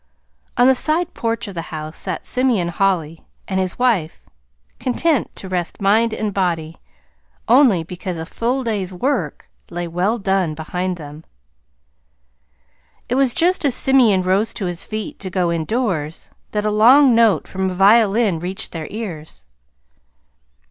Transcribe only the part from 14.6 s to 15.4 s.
his feet to